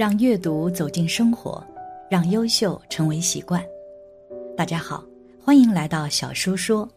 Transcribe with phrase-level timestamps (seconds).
[0.00, 1.62] 让阅读走进生活，
[2.10, 3.62] 让优秀成为习惯。
[4.56, 5.04] 大家好，
[5.44, 6.88] 欢迎来到小叔说，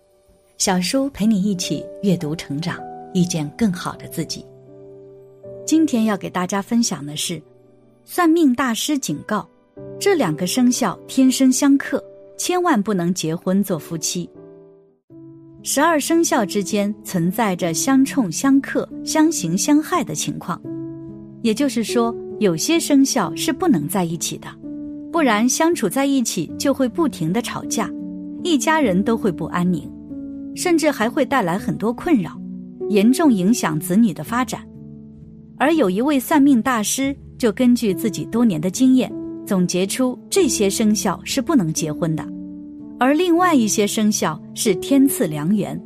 [0.58, 2.80] 小叔陪你一起阅读成长，
[3.14, 4.46] 遇见更好的自己。
[5.66, 7.44] 今天要给大家分享的是，
[8.06, 9.46] 算命大师警告：
[10.00, 12.02] 这两个生肖天生相克，
[12.38, 14.30] 千万不能结婚做夫妻。
[15.62, 20.58] 十二生肖之间存在着相冲、相克、相刑、相害的情况，
[21.42, 22.16] 也就是说。
[22.44, 24.50] 有些生肖是不能在一起的，
[25.14, 27.90] 不然相处在一起就会不停的吵架，
[28.44, 29.90] 一家人都会不安宁，
[30.54, 32.38] 甚至还会带来很多困扰，
[32.90, 34.62] 严重影响子女的发展。
[35.58, 39.10] 而有一位算命大师就根据自己多年的经验，
[39.46, 42.28] 总结出这些生肖是不能结婚的，
[43.00, 45.82] 而另外一些生肖是天赐良缘。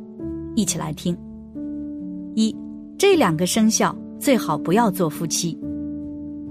[0.56, 1.16] 一起来听。
[2.34, 2.52] 一，
[2.98, 5.56] 这两个生肖最好不要做夫妻。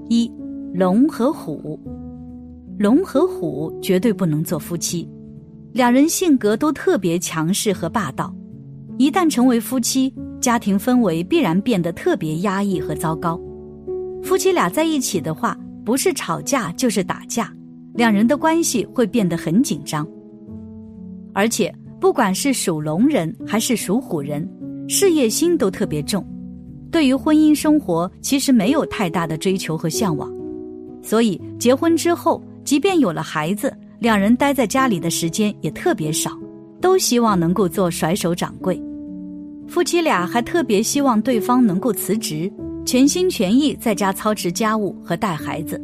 [0.09, 0.31] 一
[0.73, 1.77] 龙和虎，
[2.77, 5.07] 龙和虎绝对不能做夫妻，
[5.73, 8.33] 两人性格都特别强势和霸道，
[8.97, 13.39] 一旦成为夫妻，家庭氛围必然变得特别压抑和糟糕。
[14.23, 17.53] 夫妻俩在一起的话，不是吵架就是打架，
[17.95, 20.07] 两人的关系会变得很紧张。
[21.33, 24.47] 而且，不管是属龙人还是属虎人，
[24.87, 26.25] 事业心都特别重。
[26.91, 30.31] 对于婚姻生活，其实没有太大的追求和向往，
[31.01, 36.31] 所以结婚之后，即便有了孩子，两人待在家里的时间也特别少，
[36.79, 38.81] 都希望能够做甩手掌柜。
[39.67, 42.51] 夫妻俩还特别希望对方能够辞职，
[42.85, 45.81] 全心全意在家操持家务和带孩子，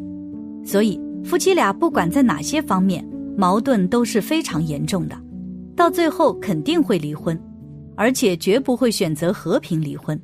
[0.63, 5.17] 所以夫妻俩不管在哪些方面，矛盾都是非常严重的，
[5.75, 7.37] 到最后肯定会离婚，
[7.95, 10.17] 而且绝不会选择和平离婚。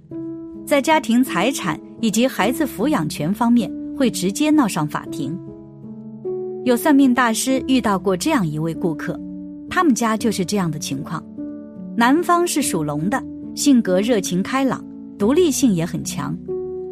[0.69, 5.35] 在家庭财产以及孩子抚养权方面，会直接闹上法庭。
[6.63, 9.19] 有算命大师遇到过这样一位顾客，
[9.67, 11.25] 他们家就是这样的情况：
[11.97, 13.19] 男方是属龙的，
[13.55, 14.85] 性格热情开朗，
[15.17, 16.37] 独立性也很强，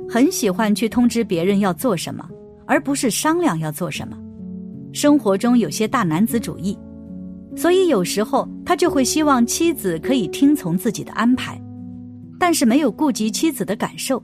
[0.10, 2.28] 很喜欢去通知别人要做什么，
[2.66, 4.18] 而不是商量要做什么。
[4.92, 6.76] 生活中有些大男子主义，
[7.56, 11.62] 所以有时候他就会希望妻子可以听从自己的安排。
[12.40, 14.22] 但是没有顾及妻子的感受，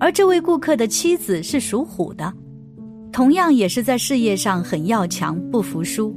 [0.00, 2.32] 而这位顾客的妻子是属虎的，
[3.12, 6.14] 同样也是在事业上很要强、不服输，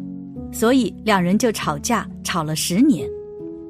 [0.51, 3.07] 所以两人就吵架，吵了十年。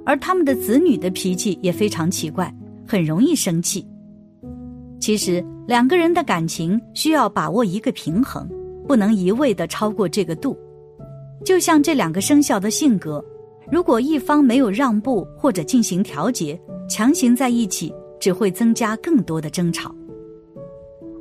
[0.05, 2.53] 而他们的子女的脾气也非常奇怪，
[2.87, 3.85] 很容易生气。
[4.99, 8.47] 其实两个人的感情需要把握一个平衡，
[8.87, 10.57] 不能一味的超过这个度。
[11.43, 13.23] 就像这两个生肖的性格，
[13.71, 16.59] 如果一方没有让步或者进行调节。
[16.91, 19.95] 强行在一起只会增加更多的争吵。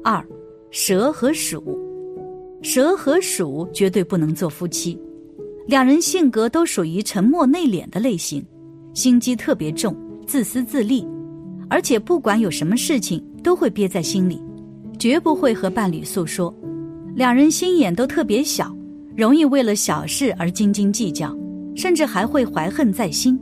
[0.03, 0.21] 二，
[0.73, 1.63] 蛇和鼠，
[2.61, 5.01] 蛇和鼠绝对不能做夫妻，
[5.69, 8.45] 两人性格都属于沉默内敛的类型，
[8.95, 11.07] 心机特别重，自私自利，
[11.69, 14.43] 而且不管有什么事情都会憋在心里，
[14.99, 16.53] 绝不会和伴侣诉说。
[17.15, 18.77] 两人心眼都特别小，
[19.17, 21.33] 容易为了小事而斤斤计较，
[21.77, 23.39] 甚至还会怀恨在心。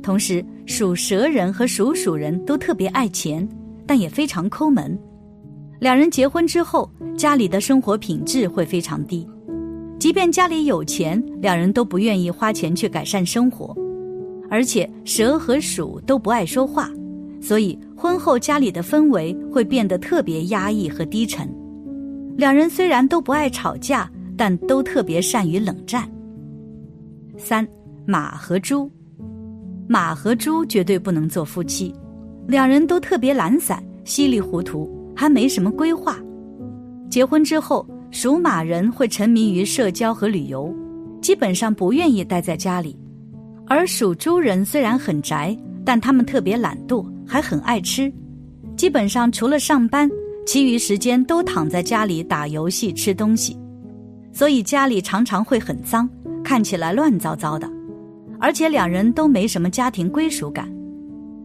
[0.00, 3.46] 同时，属蛇人和属鼠人都特别爱钱，
[3.86, 4.98] 但也非常抠门。
[5.80, 9.28] 两人结婚之后，家里的生活品质会非常低。
[9.98, 13.76] 即便家里有钱，两人都不愿意花钱去改善生活。
[14.48, 16.90] 而且，蛇和鼠都不爱说话，
[17.40, 21.48] 所以婚后家里的氛围会变得特别压抑和低沉。
[22.36, 26.08] 两人虽然都不爱吵架，但都特别善于冷战。
[27.36, 27.66] 三，
[28.06, 28.90] 马和猪。
[29.92, 31.94] 马和猪绝对不能做夫妻，
[32.48, 36.16] 两人都特别懒散、稀里糊涂，还没什么规划。
[37.10, 40.74] 结婚之后，属马人会沉迷于社交和旅游，
[41.20, 42.96] 基本上不愿意待在家里；
[43.66, 45.54] 而属猪人虽然很宅，
[45.84, 48.10] 但他们特别懒惰，还很爱吃，
[48.78, 50.10] 基本上除了上班，
[50.46, 53.58] 其余时间都躺在家里打游戏、吃东西，
[54.32, 56.08] 所以家里常常会很脏，
[56.42, 57.70] 看起来乱糟糟的，
[58.42, 60.68] 而且两人都没什么家庭归属感。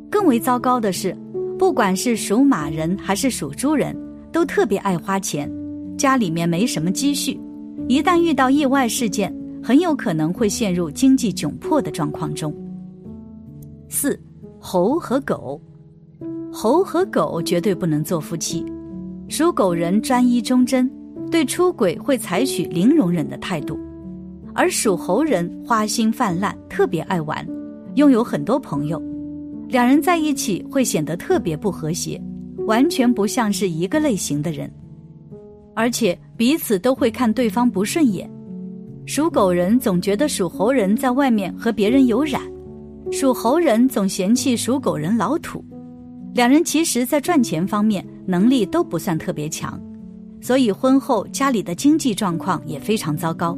[0.09, 1.15] 更为糟糕的是，
[1.55, 3.95] 不管是属马人还是属猪人，
[4.31, 5.47] 都特别爱花钱，
[5.95, 7.39] 家里面没什么积蓄，
[7.87, 9.31] 一旦遇到意外事件，
[9.63, 12.51] 很有可能会陷入经济窘迫的状况中。
[13.89, 14.19] 四，
[14.59, 15.61] 猴和狗，
[16.51, 18.65] 猴和狗绝对不能做夫妻。
[19.29, 20.89] 属狗人专一忠贞，
[21.29, 23.77] 对出轨会采取零容忍的态度，
[24.57, 27.47] 而属猴人花心泛滥，特别爱玩，
[27.93, 28.99] 拥有很多朋友。
[29.69, 32.19] 两人在一起会显得特别不和谐，
[32.65, 34.67] 完全不像是一个类型的人，
[35.75, 38.27] 而且彼此都会看对方不顺眼。
[39.05, 42.41] 属狗人总觉得属猴人在外面和别人有染，
[43.11, 45.63] 属猴人总嫌弃属狗人老土。
[46.33, 49.79] 两人其实，在赚钱方面能力都不算特别强，
[50.41, 53.55] 所以婚后家里的经济状况也非常糟糕，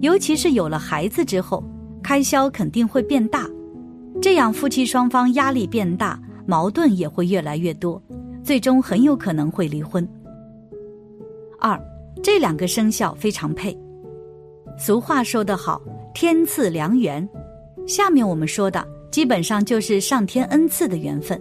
[0.00, 1.64] 尤其是有了孩子之后，
[2.02, 3.48] 开销肯定会变大。
[4.20, 8.02] 这样，夫妻双方压力变大，矛盾也会越来越多，
[8.42, 10.06] 最终很有可能会离婚。
[11.58, 11.80] 二，
[12.22, 13.76] 这两个生肖非常配。
[14.78, 15.80] 俗话说得好，
[16.14, 17.26] 天赐良缘。
[17.86, 21.40] 下面我们说的基本上就是上天恩赐的缘分，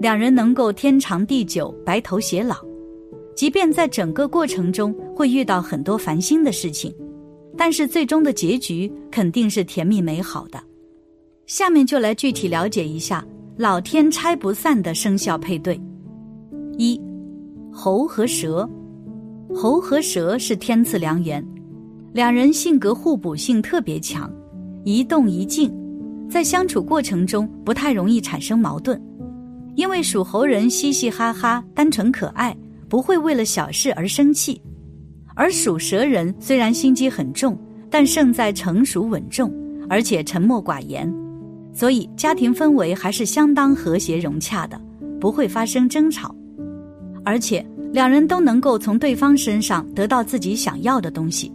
[0.00, 2.56] 两人能够天长地久、白头偕老。
[3.34, 6.94] 即便在整个过程中会遇到很多烦心的事情，
[7.56, 10.60] 但是最终的结局肯定是甜蜜美好的。
[11.46, 13.26] 下面就来具体了解一下
[13.56, 15.78] 老天拆不散的生肖配对。
[16.78, 17.00] 一，
[17.72, 18.68] 猴和蛇，
[19.54, 21.44] 猴和蛇是天赐良缘，
[22.12, 24.32] 两人性格互补性特别强，
[24.84, 25.70] 一动一静，
[26.28, 29.00] 在相处过程中不太容易产生矛盾，
[29.74, 32.56] 因为属猴人嘻嘻哈哈、单纯可爱，
[32.88, 34.62] 不会为了小事而生气，
[35.40, 37.58] 而属蛇人虽然心机很重，
[37.88, 39.50] 但胜在成熟稳重，
[39.88, 41.10] 而且沉默寡言。
[41.72, 44.78] 所以家庭氛围还是相当和谐融洽的，
[45.18, 46.34] 不会发生争吵，
[47.24, 51.50] 而且两人都能够从对方身上得到自己想要的东西。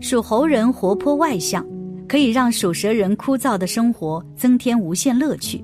[0.00, 1.64] 属猴人活泼外向，
[2.08, 5.62] 可以让属蛇人枯燥的生活增添无限乐趣；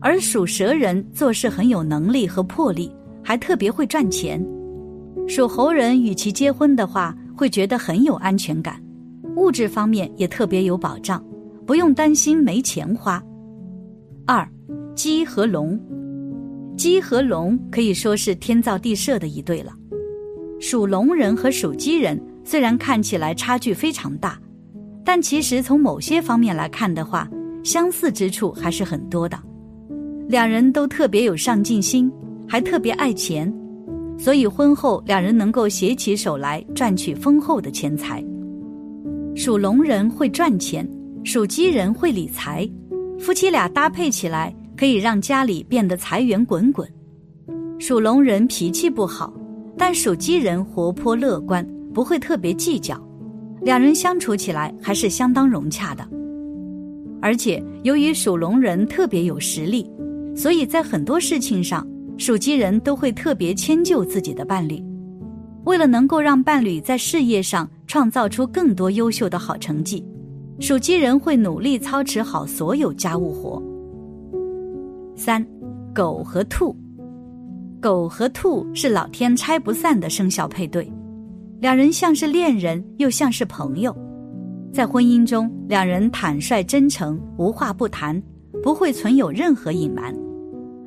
[0.00, 2.90] 而属蛇人做事很有能力和魄力，
[3.22, 4.42] 还特别会赚钱。
[5.28, 8.82] 属猴人与其结婚的话，会觉得很有安全感，
[9.36, 11.22] 物质方面也特别有保障。
[11.64, 13.22] 不用担心没钱花。
[14.26, 14.46] 二，
[14.96, 15.78] 鸡和龙，
[16.76, 19.72] 鸡和龙可以说是天造地设的一对了。
[20.58, 24.38] 属龙人和属鸡人虽然看起来差距非常大，
[25.04, 27.30] 但其实从某些方面来看的话，
[27.62, 29.38] 相似之处还是很多的。
[30.28, 32.10] 两人都特别有上进心，
[32.48, 33.52] 还特别爱钱，
[34.22, 38.24] 所以婚后两人能够携起手来赚取丰厚的钱财。
[39.34, 40.88] 属龙人会赚钱。
[41.24, 42.68] 属鸡人会理财，
[43.18, 46.88] 夫妻俩搭配起来可以让家里变得财源滚滚。
[47.78, 49.32] 属龙人脾气不好，
[49.78, 51.64] 但属鸡人活泼乐观，
[51.94, 53.00] 不会特别计较，
[53.60, 56.08] 两人相处起来还是相当融洽的。
[57.20, 59.88] 而且由于属龙人特别有实力，
[60.34, 61.86] 所以在很多事情上，
[62.22, 64.80] 属鸡人都会特别迁就自己的伴侣，
[65.64, 70.06] 为了能够让伴侣在事业上创造出更多优秀的好成绩。
[70.60, 73.60] 属鸡人会努力操持好所有家务活。
[75.16, 75.44] 三，
[75.92, 76.76] 狗和兔，
[77.80, 80.88] 狗和兔是老天拆不散的生肖配对，
[81.58, 83.92] 两人像是恋人，又像是朋友。
[84.72, 88.22] 在婚姻中，两人坦率真诚，无话不谈，
[88.62, 90.14] 不会存有任何隐瞒。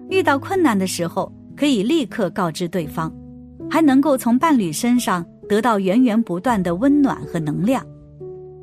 [0.10, 3.14] 遇到困难的时候，可以立刻告知对方，
[3.70, 7.86] 还能够从伴侣身上得到源源不断的温暖和能量，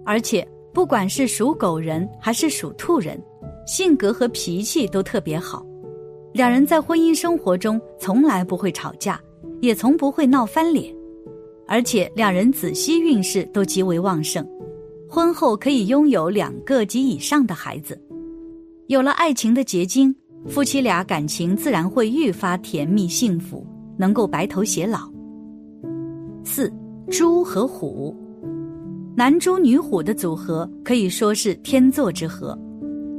[0.05, 0.47] 而且。
[0.75, 3.23] 不管是属狗人还是属兔人，
[3.67, 5.63] 性格和脾气都特别好，
[6.33, 9.21] 两人在婚姻生活中从来不会吵架，
[9.61, 10.91] 也从不会闹翻脸，
[11.69, 14.43] 而且两人子息运势都极为旺盛，
[15.07, 18.01] 婚后可以拥有两个及以上的孩子。
[18.87, 20.17] 有了爱情的结晶，
[20.49, 23.65] 夫妻俩感情自然会愈发甜蜜幸福，
[23.97, 25.09] 能够白头偕老。
[26.45, 26.73] 四，
[27.11, 28.17] 猪和虎。
[29.15, 32.59] 男猪女虎的组合可以说是天作之合，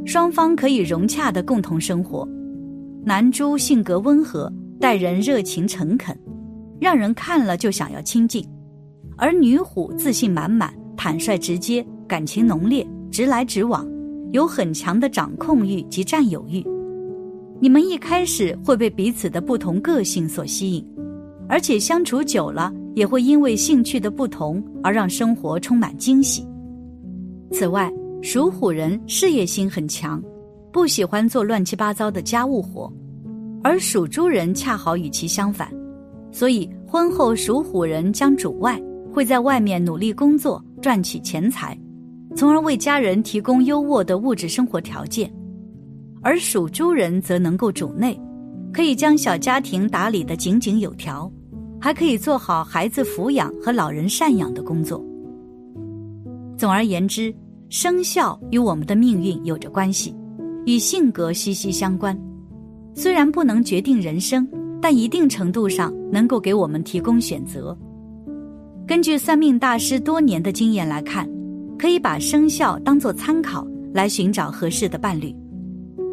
[0.05, 2.27] 双方可以融洽的共同生活。
[3.05, 6.17] 男猪性格温和，待人热情诚恳，
[6.79, 8.43] 让人看了就想要亲近；
[9.17, 13.87] 而女虎自信满满，坦率直接，感情浓烈，直来直往，
[14.33, 16.65] 有很强的掌控欲及占有欲。
[17.63, 20.85] 你们一开始会被彼此的不同个性所吸引，
[21.47, 22.73] 而且相处久了。
[22.93, 26.45] 也会因为兴趣的不同而让生活充满惊喜。
[27.51, 27.89] 此外，
[28.21, 30.21] 属虎人事业心很强，
[30.73, 32.91] 不喜欢做乱七八糟的家务活，
[33.63, 35.73] 而属猪人恰好与其相反，
[36.33, 38.77] 所以婚后属虎人将主外，
[39.11, 41.75] 会在外面努力工作，赚取钱财，
[42.35, 45.27] 从而为家人提供优渥的物质生活条件；
[46.23, 48.17] 而属猪人则能够主内，
[48.71, 51.29] 可以将小家庭打理得井井有条，
[51.81, 55.03] 还可以做好孩子抚养和老人赡养的工作。
[56.57, 57.33] 总而言之，
[57.69, 60.15] 生肖与我们的命运有着关系，
[60.65, 62.17] 与性格息息相关。
[62.95, 64.47] 虽然不能决定人生，
[64.81, 67.77] 但一定程度上能够给我们提供选择。
[68.87, 71.27] 根据算命大师多年的经验来看，
[71.77, 75.35] 可以把生肖当作参考来寻找合适的伴侣。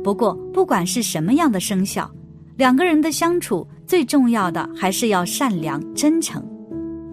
[0.02, 2.10] 不过，不管是什么样的生肖，
[2.56, 6.42] 两个人的相处最重要的还是要善良真诚，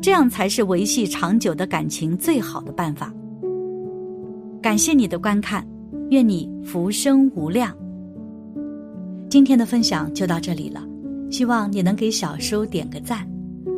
[0.01, 3.13] 这样才是维系长久的感情最好的办法。
[4.61, 5.67] 感谢你的观看，
[6.09, 7.75] 愿你福生无量。
[9.29, 10.81] 今天的分享就到这里了，
[11.29, 13.29] 希望你能给小叔点个赞，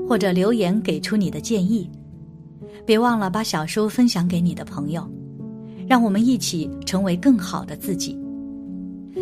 [0.08, 1.89] 或者留言给出你的建议。
[2.86, 5.08] 别忘了把小叔分享给你的朋友，
[5.88, 8.18] 让我们一起成为更好的自己。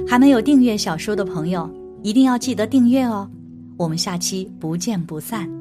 [0.06, 1.70] 还没有订阅小说的朋友，
[2.04, 3.30] 一定要记得订阅哦。
[3.78, 5.57] 我们下期不见不散。